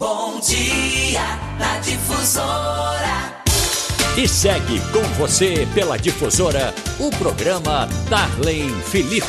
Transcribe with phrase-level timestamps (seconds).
[0.00, 1.20] Bom dia
[1.58, 3.44] na difusora.
[4.16, 9.26] E segue com você pela difusora o programa Darlene Felipe.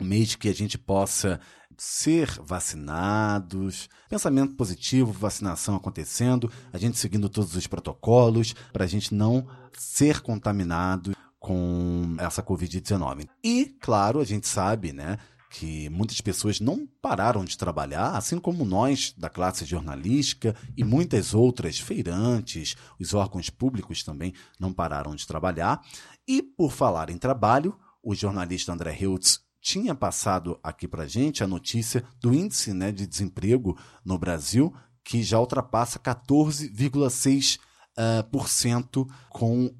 [0.00, 1.40] Um mês que a gente possa
[1.76, 9.14] ser vacinados, pensamento positivo, vacinação acontecendo, a gente seguindo todos os protocolos para a gente
[9.14, 9.46] não
[9.78, 13.28] ser contaminado com essa Covid-19.
[13.42, 15.18] E, claro, a gente sabe, né?
[15.50, 21.34] Que muitas pessoas não pararam de trabalhar, assim como nós da classe jornalística e muitas
[21.34, 25.82] outras feirantes, os órgãos públicos também não pararam de trabalhar.
[26.26, 31.46] E por falar em trabalho, o jornalista André Hiltz tinha passado aqui para gente a
[31.46, 37.58] notícia do índice né, de desemprego no Brasil, que já ultrapassa 14,6%
[37.98, 39.72] uh, por cento com uh,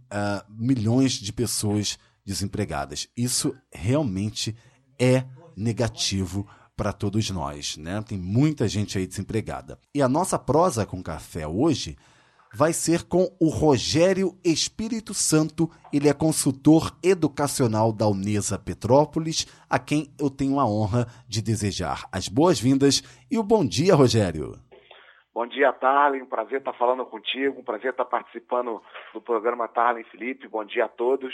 [0.48, 3.08] milhões de pessoas desempregadas.
[3.16, 4.56] Isso realmente
[4.98, 5.24] é
[5.56, 6.46] negativo
[6.77, 8.02] para todos nós, né?
[8.02, 9.78] Tem muita gente aí desempregada.
[9.94, 11.96] E a nossa prosa com café hoje
[12.55, 15.70] vai ser com o Rogério Espírito Santo.
[15.92, 22.06] Ele é consultor educacional da Unesa Petrópolis, a quem eu tenho a honra de desejar
[22.12, 24.58] as boas-vindas e o bom dia, Rogério.
[25.34, 26.22] Bom dia, Tarlen.
[26.22, 28.83] Um prazer estar falando contigo, um prazer estar participando
[29.14, 30.47] do programa Tarlen Felipe.
[30.47, 31.33] Bom dia a todos.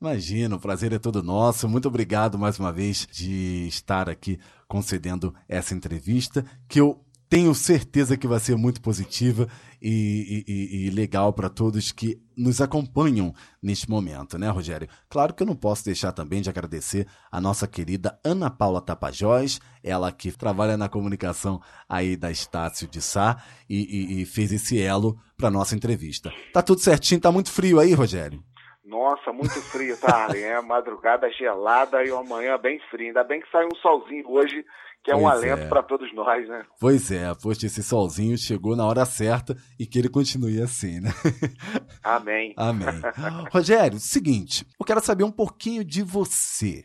[0.00, 1.68] Imagina, o prazer é todo nosso.
[1.68, 6.98] Muito obrigado mais uma vez de estar aqui concedendo essa entrevista, que eu
[7.32, 9.48] tenho certeza que vai ser muito positiva
[9.80, 13.32] e, e, e legal para todos que nos acompanham
[13.62, 14.86] neste momento, né, Rogério?
[15.08, 19.62] Claro que eu não posso deixar também de agradecer a nossa querida Ana Paula Tapajós,
[19.82, 25.18] ela que trabalha na comunicação aí da Estácio de Sá e, e fez esse elo
[25.34, 26.30] para nossa entrevista.
[26.52, 27.18] Tá tudo certinho?
[27.18, 28.44] Tá muito frio aí, Rogério?
[28.84, 30.28] Nossa, muito frio, tá?
[30.36, 33.06] É madrugada gelada e uma manhã bem fria.
[33.06, 34.62] Ainda bem que saiu um solzinho hoje
[35.02, 35.68] que é um alento é.
[35.68, 36.64] para todos nós, né?
[36.80, 41.10] Pois é, poxa, esse solzinho chegou na hora certa e que ele continue assim, né?
[42.02, 42.54] Amém.
[42.56, 42.86] Amém.
[43.50, 46.84] Rogério, seguinte, eu quero saber um pouquinho de você.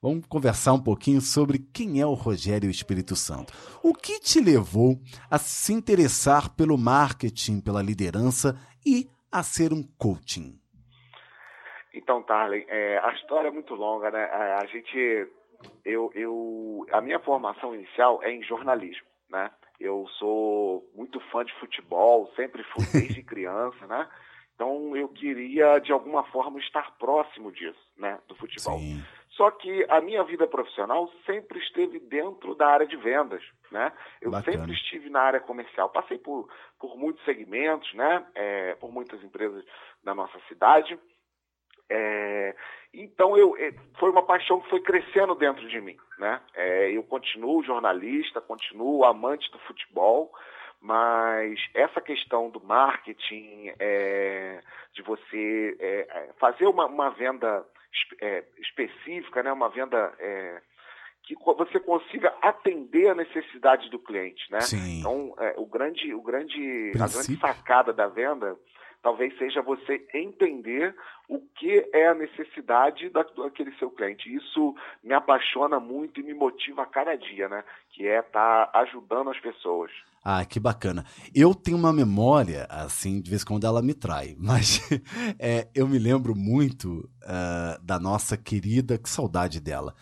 [0.00, 3.52] Vamos conversar um pouquinho sobre quem é o Rogério Espírito Santo.
[3.82, 4.94] O que te levou
[5.30, 8.54] a se interessar pelo marketing, pela liderança
[8.86, 10.58] e a ser um coaching?
[11.92, 14.24] Então, Tarlen, é, a história é muito longa, né?
[14.24, 15.28] A gente
[15.84, 19.50] eu, eu, a minha formação inicial é em jornalismo, né?
[19.80, 24.08] Eu sou muito fã de futebol, sempre fui desde criança, né?
[24.54, 28.76] Então eu queria de alguma forma estar próximo disso, né, do futebol.
[28.78, 29.00] Sim.
[29.30, 33.40] Só que a minha vida profissional sempre esteve dentro da área de vendas,
[33.70, 33.92] né?
[34.20, 34.56] Eu Bacana.
[34.58, 38.26] sempre estive na área comercial, passei por, por muitos segmentos, né?
[38.34, 39.64] É, por muitas empresas
[40.02, 40.98] da nossa cidade.
[41.90, 42.54] É,
[42.92, 46.40] então eu é, foi uma paixão que foi crescendo dentro de mim, né?
[46.54, 50.32] É, eu continuo jornalista, continuo amante do futebol,
[50.80, 54.60] mas essa questão do marketing, é,
[54.92, 57.64] de você é, é, fazer uma, uma venda
[58.20, 59.52] é, específica, né?
[59.52, 60.12] Uma venda
[61.24, 64.60] que você consiga atender a necessidade do cliente, né?
[64.62, 65.00] Sim.
[65.00, 68.56] Então, o grande, o grande, a grande sacada da venda
[69.02, 70.94] talvez seja você entender
[71.28, 74.34] o que é a necessidade daquele seu cliente.
[74.34, 77.62] Isso me apaixona muito e me motiva a cada dia, né?
[77.90, 79.90] Que é estar tá ajudando as pessoas.
[80.24, 81.04] Ah, que bacana.
[81.34, 84.80] Eu tenho uma memória, assim, de vez em quando ela me trai, mas
[85.38, 89.94] é, eu me lembro muito uh, da nossa querida, que saudade dela,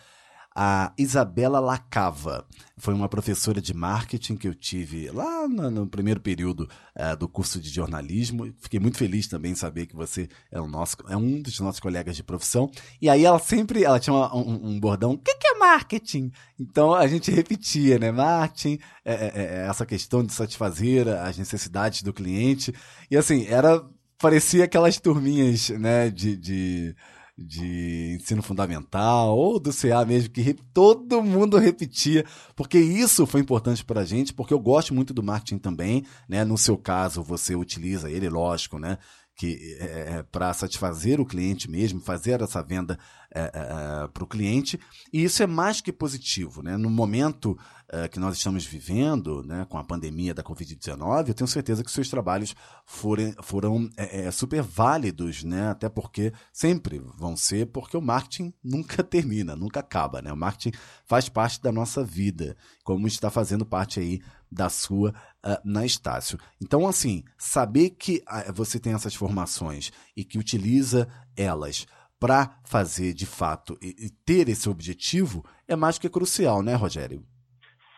[0.59, 2.43] a Isabela Lacava.
[2.79, 7.29] Foi uma professora de marketing que eu tive lá no, no primeiro período uh, do
[7.29, 8.51] curso de jornalismo.
[8.59, 11.79] Fiquei muito feliz também em saber que você é, um nosso, é um dos nossos
[11.79, 12.71] colegas de profissão.
[12.99, 16.31] E aí ela sempre ela tinha uma, um, um, bordão: o que, que, é marketing?
[16.59, 18.11] Então a gente repetia, né?
[18.11, 22.73] Marketing, é, é, é essa questão de satisfazer as necessidades do cliente.
[23.11, 23.85] E assim, era.
[24.19, 26.95] Parecia aquelas turminhas, né, de, de
[27.37, 32.25] de ensino fundamental ou do CA mesmo, que todo mundo repetia,
[32.55, 36.43] porque isso foi importante para a gente, porque eu gosto muito do marketing também, né?
[36.43, 38.97] No seu caso, você utiliza ele, lógico, né?
[39.37, 42.97] Que é, para satisfazer o cliente mesmo, fazer essa venda
[43.29, 44.79] é, é, para o cliente,
[45.13, 46.63] e isso é mais que positivo.
[46.63, 46.75] Né?
[46.75, 47.55] No momento
[47.87, 51.91] é, que nós estamos vivendo, né, com a pandemia da Covid-19, eu tenho certeza que
[51.91, 53.87] seus trabalhos forem, foram
[54.31, 55.69] super válidos, né?
[55.69, 60.19] até porque sempre vão ser, porque o marketing nunca termina, nunca acaba.
[60.19, 60.33] Né?
[60.33, 60.75] O marketing
[61.05, 62.57] faz parte da nossa vida,
[62.87, 66.39] como está fazendo parte aí da sua uh, na Estácio.
[66.63, 71.05] Então, assim, saber que uh, você tem essas formações e que utiliza
[71.37, 71.85] elas
[72.17, 77.21] para fazer de fato e, e, ter esse objetivo é mais que crucial, né, Rogério?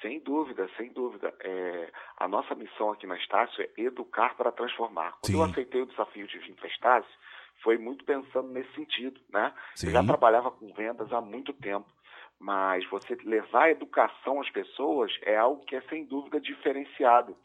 [0.02, 1.32] Sem dúvida, sem dúvida.
[1.40, 5.12] É, a nossa missão aqui na Estácio é educar para transformar.
[5.22, 5.38] Quando Sim.
[5.38, 7.12] eu aceitei o desafio de vir para a Estácio,
[7.62, 9.54] foi muito pensando nesse sentido, né?
[9.76, 9.88] Sim.
[9.88, 11.86] Eu já trabalhava com vendas há muito tempo,
[12.40, 17.36] mas você levar a educação às pessoas é algo que é sem dúvida diferenciado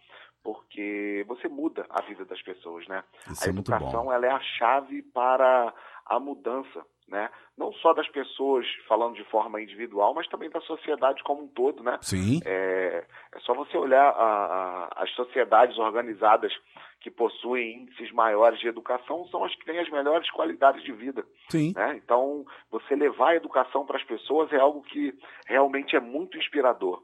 [0.45, 3.03] porque você muda a vida das pessoas, né?
[3.31, 5.73] Isso a é educação ela é a chave para
[6.05, 7.31] a mudança, né?
[7.57, 11.83] Não só das pessoas falando de forma individual, mas também da sociedade como um todo,
[11.83, 11.99] né?
[12.01, 12.41] Sim.
[12.45, 13.05] É,
[13.35, 16.53] é só você olhar a, a, as sociedades organizadas
[17.01, 21.25] que possuem índices maiores de educação são as que têm as melhores qualidades de vida.
[21.51, 21.73] Sim.
[21.77, 22.01] Né?
[22.03, 25.13] Então, você levar a educação para as pessoas é algo que
[25.47, 27.03] realmente é muito inspirador.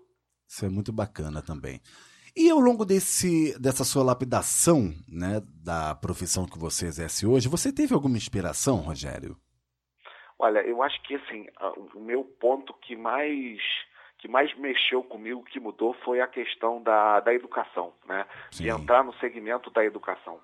[0.49, 1.81] Isso é muito bacana também.
[2.35, 7.73] E ao longo desse, dessa sua lapidação, né, da profissão que você exerce hoje, você
[7.73, 9.37] teve alguma inspiração, Rogério?
[10.41, 11.47] Olha, eu acho que assim,
[11.95, 13.61] o meu ponto que mais
[14.21, 18.27] que mais mexeu comigo, que mudou, foi a questão da, da educação, né?
[18.51, 18.65] Sim.
[18.65, 20.39] De entrar no segmento da educação.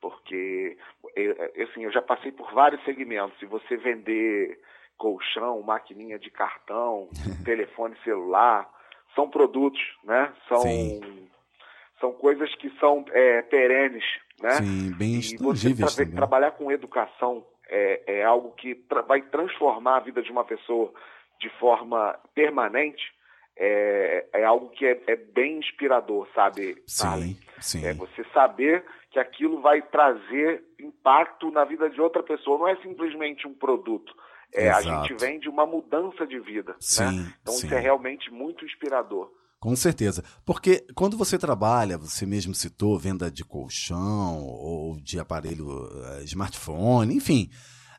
[0.00, 0.78] Porque,
[1.14, 3.38] eu, assim, eu já passei por vários segmentos.
[3.38, 4.58] Se você vender
[4.96, 7.10] colchão, maquininha de cartão,
[7.44, 8.66] telefone celular,
[9.14, 10.32] são produtos, né?
[10.48, 10.62] São,
[12.00, 14.04] são coisas que são é, perenes,
[14.40, 14.52] né?
[14.52, 19.96] Sim, bem e você tra trabalhar com educação é, é algo que tra vai transformar
[19.96, 20.92] a vida de uma pessoa
[21.40, 23.02] de forma permanente.
[23.56, 26.80] É, é algo que é, é bem inspirador, sabe?
[26.86, 27.84] Sim, sim.
[27.84, 32.58] É você saber que aquilo vai trazer impacto na vida de outra pessoa.
[32.58, 34.14] Não é simplesmente um produto
[34.52, 36.72] é, a gente vem de uma mudança de vida.
[36.72, 36.78] Né?
[36.80, 37.34] Sim, né?
[37.42, 37.66] Então sim.
[37.66, 39.30] isso é realmente muito inspirador.
[39.60, 40.22] Com certeza.
[40.44, 47.14] Porque quando você trabalha, você mesmo citou venda de colchão ou de aparelho uh, smartphone,
[47.14, 47.50] enfim,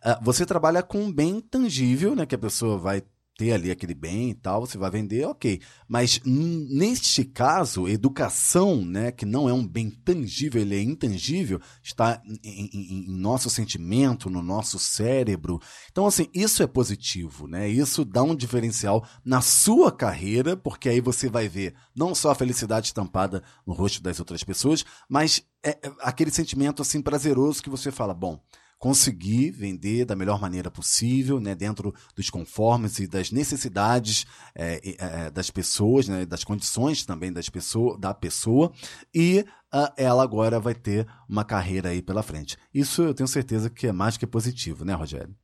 [0.06, 2.26] uh, você trabalha com um bem tangível, né?
[2.26, 3.04] Que a pessoa vai
[3.40, 5.62] ter ali aquele bem e tal, você vai vender, ok.
[5.88, 12.22] Mas neste caso, educação, né, que não é um bem tangível, ele é intangível, está
[12.44, 15.58] em, em, em, nosso sentimento, no nosso cérebro.
[15.90, 17.70] Então, assim, isso é positivo, né?
[17.70, 22.36] Isso dá um diferencial na sua carreira, porque aí você vai ver não só a
[22.36, 27.70] felicidade estampada no rosto das outras pessoas, mas é, é aquele sentimento assim prazeroso que
[27.70, 28.38] você fala, bom,
[28.80, 35.30] conseguir vender da melhor maneira possível, né, dentro dos conformes e das necessidades é, é,
[35.30, 38.72] das pessoas, né, das condições também das pessoa, da pessoa,
[39.14, 42.58] e uh, ela agora vai ter uma carreira aí pela frente.
[42.74, 45.36] Isso eu tenho certeza que é mais que positivo, né, Rogério?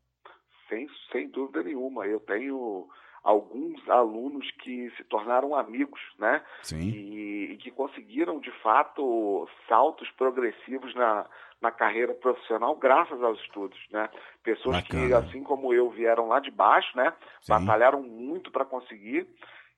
[0.69, 2.07] Sem, sem dúvida nenhuma.
[2.07, 2.87] Eu tenho
[3.25, 6.43] alguns alunos que se tornaram amigos, né?
[6.61, 6.79] Sim.
[6.79, 11.25] E, e, que conseguiram, de fato, saltos progressivos na,
[11.59, 14.07] na carreira profissional graças aos estudos, né?
[14.43, 15.07] Pessoas Bacana.
[15.07, 17.11] que, assim como eu, vieram lá de baixo, né?
[17.41, 17.53] Sim.
[17.53, 19.27] Batalharam muito para conseguir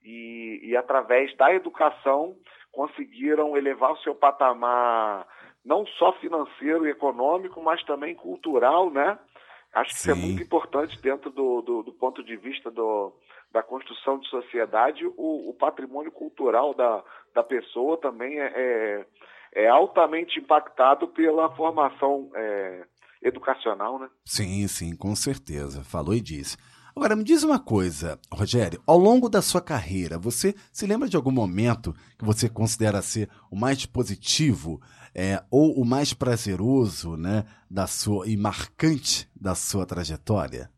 [0.04, 2.36] e, e, através da educação,
[2.70, 5.26] conseguiram elevar o seu patamar
[5.64, 9.18] não só financeiro e econômico, mas também cultural, né?
[9.74, 10.12] Acho que Sim.
[10.12, 13.14] isso é muito importante dentro do, do, do ponto de vista do,
[13.52, 19.06] da construção de sociedade, o, o patrimônio cultural da, da pessoa também é, é,
[19.54, 22.86] é altamente impactado pela formação é,
[23.22, 24.10] educacional, né?
[24.26, 25.84] Sim, sim, com certeza.
[25.84, 26.58] Falou e disse.
[26.96, 28.82] Agora, me diz uma coisa, Rogério.
[28.86, 33.30] Ao longo da sua carreira, você se lembra de algum momento que você considera ser
[33.52, 34.82] o mais positivo
[35.14, 40.72] é, ou o mais prazeroso né, da sua, e marcante da sua trajetória?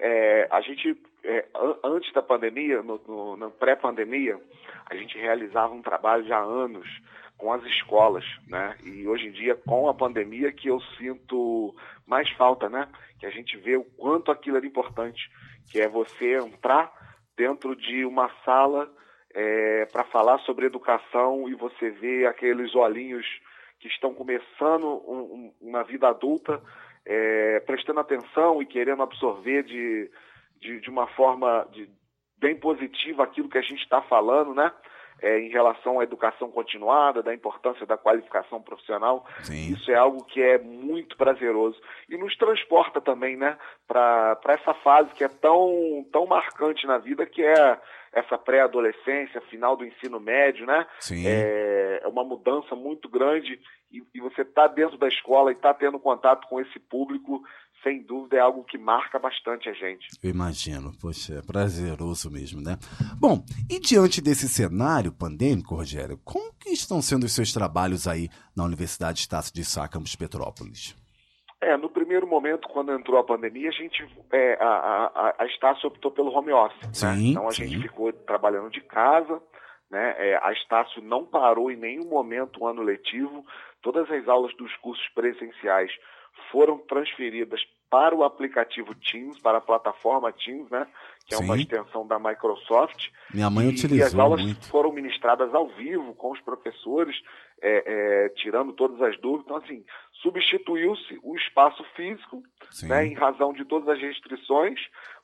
[0.00, 1.46] É, a gente, é,
[1.84, 4.38] antes da pandemia, no, no, na pré-pandemia,
[4.86, 6.88] a gente realizava um trabalho já há anos
[7.36, 8.76] com as escolas, né?
[8.84, 11.74] E hoje em dia, com a pandemia, que eu sinto
[12.06, 12.88] mais falta, né?
[13.20, 15.30] Que a gente vê o quanto aquilo era importante,
[15.70, 16.92] que é você entrar
[17.36, 18.90] dentro de uma sala
[19.32, 23.26] é, para falar sobre educação e você vê aqueles olhinhos
[23.78, 26.60] que estão começando um, um, uma vida adulta
[27.08, 30.10] é, prestando atenção e querendo absorver de,
[30.60, 31.88] de, de uma forma de,
[32.36, 34.70] bem positiva aquilo que a gente está falando, né?
[35.20, 39.26] É, em relação à educação continuada, da importância da qualificação profissional.
[39.42, 39.72] Sim.
[39.72, 43.56] Isso é algo que é muito prazeroso e nos transporta também, né,
[43.86, 47.78] para essa fase que é tão, tão marcante na vida, que é
[48.12, 50.86] essa pré-adolescência, final do ensino médio, né?
[50.98, 51.26] Sim.
[51.26, 53.60] É, é uma mudança muito grande
[53.92, 57.42] e, e você está dentro da escola e está tendo contato com esse público,
[57.82, 60.06] sem dúvida é algo que marca bastante a gente.
[60.22, 62.76] Eu imagino, poxa, é prazeroso mesmo, né?
[63.20, 68.28] Bom, e diante desse cenário pandêmico, Rogério, como que estão sendo os seus trabalhos aí
[68.56, 70.96] na Universidade Estácio de Sá, Campus Petrópolis?
[71.60, 75.88] É, no primeiro momento, quando entrou a pandemia, a gente, é, a, a, a Estácio
[75.88, 76.80] optou pelo home office.
[77.02, 77.16] né?
[77.16, 77.66] Sim, Então a sim.
[77.66, 79.42] gente ficou trabalhando de casa,
[79.90, 80.14] né?
[80.18, 83.44] É, a Estácio não parou em nenhum momento o ano letivo.
[83.82, 85.90] Todas as aulas dos cursos presenciais
[86.50, 90.86] foram transferidas para o aplicativo Teams, para a plataforma Teams, né?
[91.26, 91.60] Que é uma Sim.
[91.62, 93.08] extensão da Microsoft.
[93.32, 94.66] Minha mãe E- E as utilizou aulas muito.
[94.68, 97.16] foram ministradas ao vivo com os professores,
[97.62, 99.44] é, é, tirando todas as dúvidas.
[99.46, 99.84] Então, assim,
[100.22, 102.88] substituiu-se o espaço físico, Sim.
[102.88, 104.78] né, em razão de todas as restrições,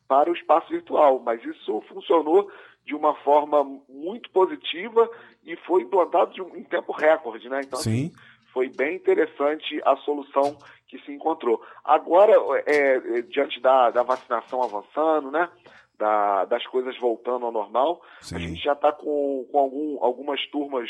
[0.08, 1.20] para o espaço virtual.
[1.20, 2.50] Mas isso funcionou
[2.84, 5.08] de uma forma muito positiva
[5.44, 7.60] e foi implantado um- em tempo recorde, né?
[7.64, 8.12] Então, Sim.
[8.54, 10.56] Foi bem interessante a solução
[10.88, 11.60] que se encontrou.
[11.84, 12.32] Agora,
[12.66, 15.50] é, é, diante da, da vacinação avançando, né?
[15.98, 18.34] da- das coisas voltando ao normal, Sim.
[18.36, 20.88] a gente já está com, com algum- algumas turmas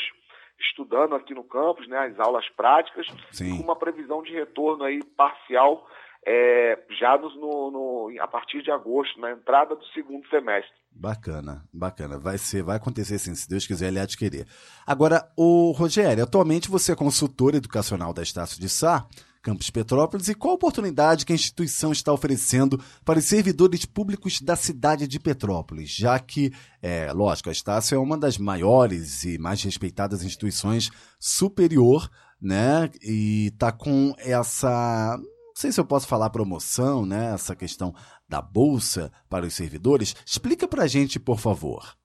[0.59, 1.97] estudando aqui no campus, né?
[1.99, 3.57] as aulas práticas, Sim.
[3.57, 5.87] com uma previsão de retorno aí parcial
[6.25, 10.71] é, já no, no- a partir de agosto, na entrada do segundo semestre.
[10.91, 12.17] Bacana, bacana.
[12.17, 14.47] Vai ser, vai acontecer sim, se Deus quiser, ele querer.
[14.87, 19.05] Agora, o Rogério, atualmente você é consultor educacional da Estácio de Sá,
[19.41, 24.41] Campus Petrópolis, e qual a oportunidade que a instituição está oferecendo para os servidores públicos
[24.41, 25.91] da cidade de Petrópolis?
[25.91, 26.51] Já que,
[26.81, 30.89] é, lógico, a Estácio é uma das maiores e mais respeitadas instituições
[31.19, 32.09] superior,
[32.41, 32.89] né?
[33.03, 35.15] E tá com essa,
[35.55, 37.33] não sei se eu posso falar promoção, né?
[37.33, 37.95] Essa questão
[38.27, 40.13] da bolsa para os servidores.
[40.25, 41.95] Explica pra gente, por favor.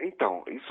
[0.00, 0.27] Então,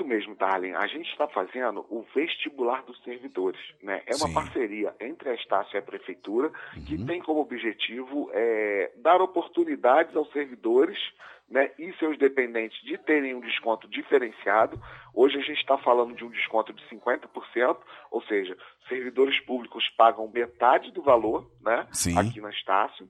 [0.08, 0.74] mesmo, Darlene.
[0.74, 3.60] A gente está fazendo o vestibular dos servidores.
[3.82, 4.02] Né?
[4.06, 4.34] É uma Sim.
[4.34, 6.50] parceria entre a Estácio e a Prefeitura
[6.86, 7.06] que Uhum.
[7.06, 10.98] tem como objetivo é, dar oportunidades aos servidores
[11.50, 14.80] né, e seus dependentes de terem um desconto diferenciado.
[15.14, 17.76] Hoje a gente está falando de um desconto de 50%,
[18.10, 18.56] ou seja,
[18.88, 22.18] servidores públicos pagam metade do valor né, Sim.
[22.18, 23.08] aqui na Estácio.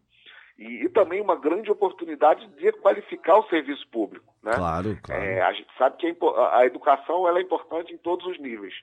[0.58, 4.34] E, e também uma grande oportunidade de qualificar o serviço público.
[4.42, 4.52] Né?
[4.54, 5.22] Claro, claro.
[5.22, 8.38] É, a gente sabe que a, impo- a educação ela é importante em todos os
[8.40, 8.74] níveis,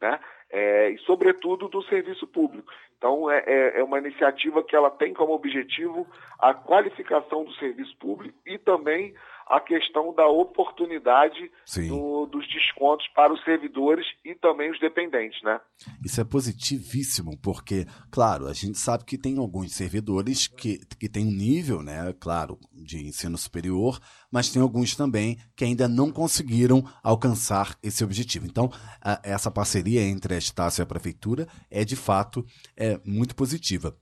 [0.00, 0.20] né?
[0.50, 2.70] É, e sobretudo do serviço público.
[2.96, 6.06] Então é, é- é uma iniciativa que ela tem como objetivo
[6.38, 9.14] a qualificação do serviço público e também
[9.46, 11.50] a questão da oportunidade
[11.88, 15.60] do- dos descontos para os servidores e também os dependentes, né?
[16.04, 21.26] Isso é positivíssimo, porque, claro, a gente sabe que tem alguns servidores que, que têm
[21.26, 26.82] um nível, né, claro, de ensino superior, mas tem alguns também que ainda não conseguiram
[27.02, 28.46] alcançar esse objetivo.
[28.46, 28.70] Então,
[29.00, 32.44] a- essa parceria entre a Estácio e a Prefeitura é, de fato,
[32.76, 33.96] é muito positiva.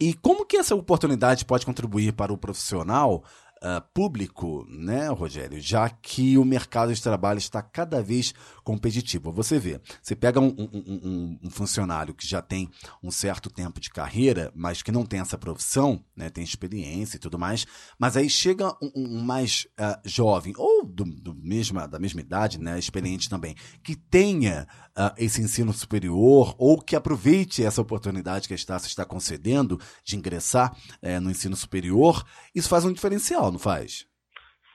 [0.00, 3.22] E como que essa oportunidade pode contribuir para o profissional
[3.62, 5.60] ah, público, né, Rogério?
[5.60, 9.32] Já que o mercado de trabalho está cada vez competitivo.
[9.32, 12.68] Você vê, você pega um, um- um- um funcionário que já tem
[13.02, 17.20] um certo tempo de carreira, mas que não tem essa profissão, né, tem experiência e
[17.20, 17.66] tudo mais,
[17.98, 22.78] mas aí chega um, mais ah, jovem, ou do, do mesma, da mesma idade, né,
[22.78, 24.66] experiente também, que tenha
[24.96, 30.16] ah, esse ensino superior ou que aproveite essa oportunidade que a Estácio está concedendo de
[30.16, 34.08] ingressar eh, no ensino superior, isso faz um diferencial, não faz?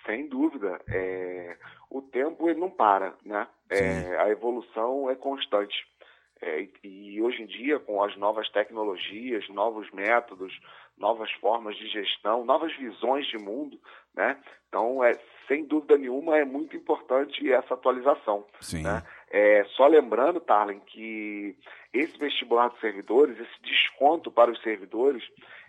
[0.05, 0.79] Sem dúvida.
[0.88, 1.57] É,
[1.89, 3.48] o tempo ele não para, né?
[3.69, 5.75] É, a evolução é constante.
[6.41, 10.53] É, e, hoje em dia, com as novas tecnologias, novos métodos,
[10.98, 13.79] novas formas de gestão, novas visões de mundo,
[14.15, 14.38] né?
[14.67, 15.13] Então, é,
[15.48, 18.46] sem dúvida nenhuma, é muito importante essa atualização.
[18.60, 18.84] Sim.
[18.84, 19.03] né?
[19.31, 21.55] É, só lembrando, Tarlen, que
[21.93, 25.24] esse vestibular dos servidores, esse desconto para os servidores,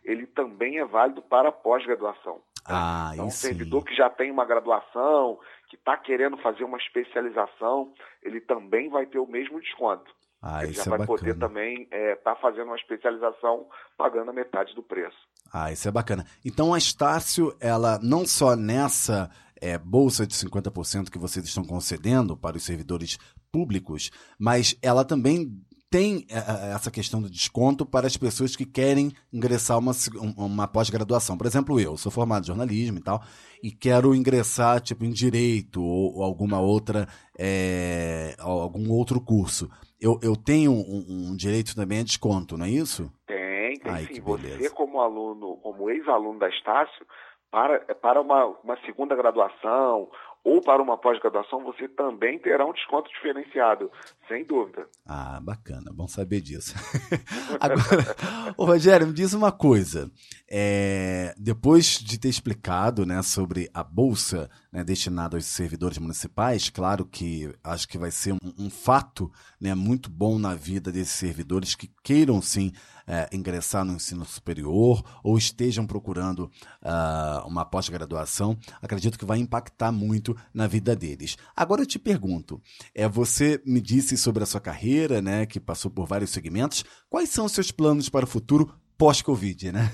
[0.05, 2.41] ele também é válido para a pós-graduação.
[2.69, 7.93] Ah, Então, um servidor que já tem uma graduação, que está querendo fazer uma especialização,
[8.23, 10.11] ele também vai ter o mesmo desconto.
[10.41, 11.49] Ah, ele já é vai poder bacana.
[11.49, 15.17] também estar fazendo uma especialização pagando a metade do preço.
[15.53, 16.25] Ah, isso é bacana.
[16.45, 19.29] Então a Estácio, ela não só nessa
[19.61, 23.19] eh, bolsa de 50% que vocês estão concedendo para os servidores
[23.51, 25.51] públicos, mas ela também
[25.91, 29.93] tem é, é, essa questão do desconto para as pessoas que querem ingressar uma,
[30.37, 31.37] uma pós-graduação.
[31.37, 33.21] Por exemplo, eu sou formado em jornalismo e tal,
[33.63, 37.07] e quero ingressar tipo em direito ou, ou alguma outra
[37.39, 39.71] é, algum outro curso.
[40.01, 43.11] Eu, eu tenho um, um, direito também a desconto, não é isso?
[43.27, 44.21] Tem, tem Ai, sim.
[44.21, 47.07] Você como aluno, como ex-aluno da Estácio,
[47.51, 50.09] para, para uma, uma segunda graduação
[50.45, 53.91] ou para uma pós-graduação, você também terá um desconto diferenciado,
[54.27, 54.87] sem dúvida.
[55.07, 56.75] Ah, bacana, bom saber disso.
[57.61, 60.11] Agora, ô Rogério, me diz uma coisa.
[60.49, 67.05] É, depois de ter explicado né, sobre a bolsa né, destinada aos servidores municipais, claro
[67.05, 71.75] que acho que vai ser um, um fato né, muito bom na vida desses servidores
[71.75, 72.73] que queiram sim
[73.09, 76.51] é, ingressar no ensino superior ou estejam procurando
[76.83, 81.37] uh, uma pós-graduação, acredito que vai impactar muito na vida deles.
[81.57, 82.61] Agora eu te pergunto,
[82.95, 87.31] é, você me disse sobre a sua carreira, né, que passou por vários segmentos, quais
[87.31, 89.91] são os seus planos para o futuro pós-Covid, né?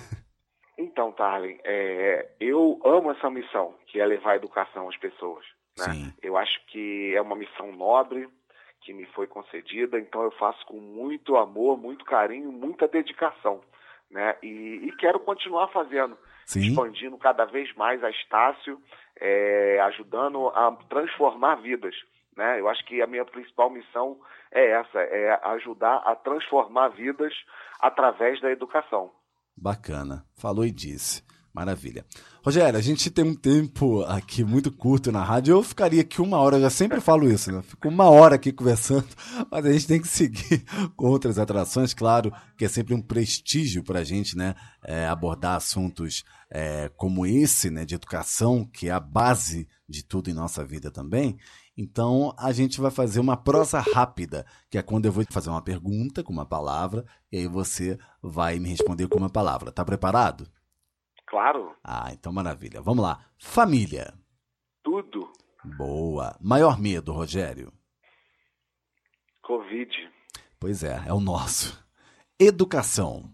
[0.77, 5.45] Então, Tarlen, é, eu amo essa missão, que é levar a educação às pessoas.
[5.79, 6.13] Né?
[6.23, 8.29] Eu acho que é uma missão nobre,
[8.85, 13.61] que me foi concedida, então eu faço com muito amor, muito carinho, muita dedicação,
[14.11, 14.37] né?
[14.43, 16.61] E, e quero continuar fazendo, Sim.
[16.61, 18.79] expandindo cada vez mais a Estácio,
[19.19, 21.95] é, ajudando a transformar vidas,
[22.37, 22.61] né?
[22.61, 24.19] Eu acho que a minha principal missão
[24.53, 27.33] é essa, é ajudar a transformar vidas
[27.81, 29.11] através da educação.
[29.57, 31.23] Bacana, falou e disse.
[31.55, 32.05] Maravilha.
[32.45, 35.53] Rogério, a gente tem um tempo aqui muito curto na rádio.
[35.53, 37.63] Eu ficaria aqui uma hora, eu já sempre falo isso, né?
[37.63, 39.07] Fico uma hora aqui conversando,
[39.49, 40.65] mas a gente tem que seguir
[40.97, 41.95] com outras atrações.
[41.95, 44.57] Claro que é sempre um prestígio para a gente, né?
[44.83, 47.85] É, abordar assuntos é, como esse, né?
[47.85, 51.39] De educação, que é a base de tudo em nossa vida também.
[51.77, 55.63] Então a gente vai fazer uma prosa rápida, que é quando eu vou fazer uma
[55.63, 59.71] pergunta com uma palavra, e aí você vai me responder com uma palavra.
[59.71, 60.49] Tá preparado?
[61.35, 61.75] Claro.
[61.83, 62.81] Ah, então maravilha.
[62.81, 63.19] Vamos lá.
[63.41, 64.15] Família.
[64.85, 65.33] Tudo.
[65.77, 66.37] Boa.
[66.41, 67.73] Maior medo, Rogério?
[69.43, 69.91] Covid.
[70.61, 71.85] Pois é, é o nosso.
[72.39, 73.33] Educação.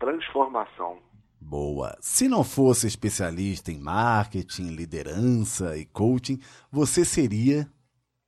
[0.00, 0.98] Transformação.
[1.40, 1.96] Boa.
[2.00, 7.70] Se não fosse especialista em marketing, liderança e coaching, você seria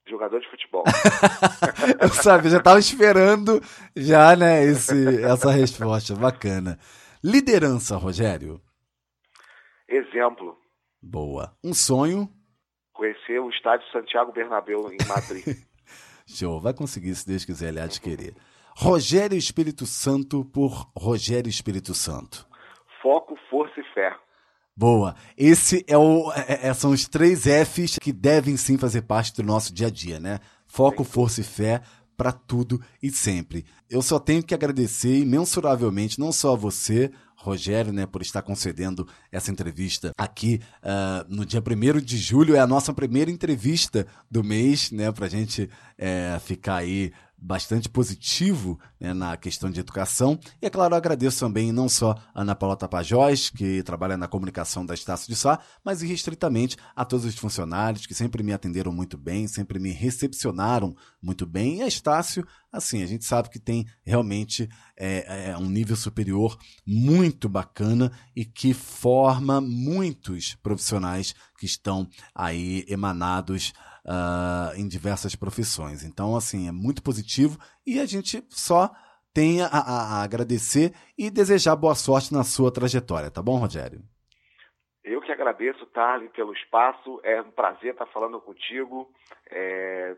[0.08, 0.84] jogador de futebol.
[2.00, 3.60] eu sabia, já estava esperando
[3.96, 6.14] já, né, esse, essa resposta.
[6.14, 6.78] Bacana.
[7.20, 8.62] Liderança, Rogério
[9.92, 10.56] exemplo.
[11.00, 11.56] Boa.
[11.62, 12.28] Um sonho?
[12.92, 15.44] Conhecer o estádio Santiago Bernabéu em Madrid.
[16.26, 16.60] Show.
[16.60, 18.34] Vai conseguir, se Deus quiser, ele há de querer.
[18.76, 22.46] Rogério Espírito Santo por Rogério Espírito Santo.
[23.02, 24.16] Foco, força e fé.
[24.74, 25.14] Boa.
[25.36, 29.42] Esse é o, é, é, são os três Fs que devem sim fazer parte do
[29.42, 30.38] nosso dia a dia, né?
[30.66, 31.10] Foco, sim.
[31.10, 31.82] força e fé
[32.16, 33.66] para tudo e sempre.
[33.90, 39.06] Eu só tenho que agradecer imensuravelmente não só a você, Rogério, né, por estar concedendo
[39.30, 42.54] essa entrevista aqui uh, no dia 1 de julho.
[42.54, 47.88] É a nossa primeira entrevista do mês, né, para a gente é, ficar aí bastante
[47.88, 50.38] positivo né, na questão de educação.
[50.60, 54.86] E, é claro, agradeço também não só a Ana Paula Tapajós, que trabalha na comunicação
[54.86, 59.18] da Estácio de Sá, mas restritamente a todos os funcionários que sempre me atenderam muito
[59.18, 61.78] bem, sempre me recepcionaram muito bem.
[61.78, 66.56] E a Estácio, assim, a gente sabe que tem realmente é, é um nível superior
[66.86, 73.72] muito bacana e que forma muitos profissionais que estão aí emanados
[74.06, 76.04] uh, em diversas profissões.
[76.04, 78.90] Então, assim, é muito positivo e a gente só
[79.34, 84.02] tem a, a, a agradecer e desejar boa sorte na sua trajetória, tá bom, Rogério?
[85.02, 87.20] Eu que agradeço, Tarly, pelo espaço.
[87.24, 89.10] É um prazer estar falando contigo.
[89.50, 90.16] É,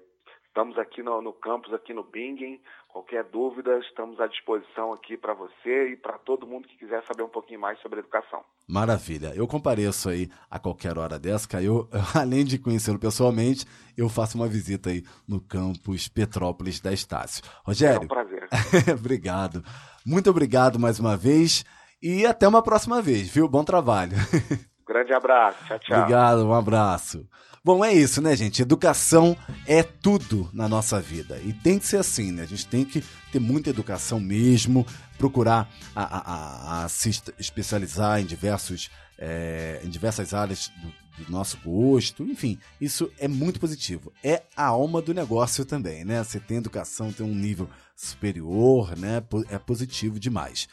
[0.54, 2.60] estamos aqui no, no campus, aqui no Bingen.
[2.88, 7.24] Qualquer dúvida, estamos à disposição aqui para você e para todo mundo que quiser saber
[7.24, 8.40] um pouquinho mais sobre educação.
[8.68, 9.32] Maravilha.
[9.34, 13.66] Eu compareço aí a qualquer hora dessa, que eu, além de conhecê-lo pessoalmente,
[13.98, 17.42] eu faço uma visita aí no campus Petrópolis da Estácio.
[17.64, 18.02] Rogério.
[18.02, 18.48] É um prazer.
[18.96, 19.64] obrigado.
[20.06, 21.64] Muito obrigado mais uma vez
[22.00, 23.48] e até uma próxima vez, viu?
[23.48, 24.16] Bom trabalho.
[24.94, 25.58] Grande abraço.
[25.66, 25.98] Tchau, tchau.
[25.98, 27.26] Obrigado, um abraço.
[27.64, 28.62] Bom, é isso, né, gente?
[28.62, 31.40] Educação é tudo na nossa vida.
[31.44, 32.42] E tem que ser assim, né?
[32.42, 33.02] A gente tem que
[33.32, 34.86] ter muita educação mesmo,
[35.18, 38.88] procurar a, a, a se especializar em diversos.
[39.18, 44.12] É, em diversas áreas do, do, nosso gosto, enfim, isso é muito positivo.
[44.24, 46.22] É a alma do negócio também, né?
[46.22, 49.22] Você tem educação, tem um nível superior, né?
[49.48, 50.68] É positivo demais.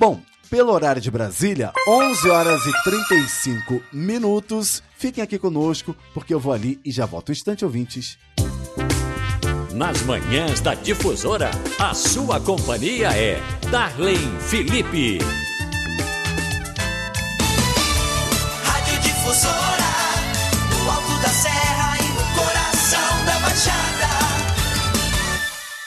[0.00, 4.82] Bom, pelo horário de Brasília, 11 horas e 35 minutos.
[4.96, 7.28] Fiquem aqui conosco, porque eu vou ali e já volto.
[7.28, 8.16] Um instante, ouvintes.
[9.74, 15.18] Nas manhãs da Difusora, a sua companhia é Darlene Felipe.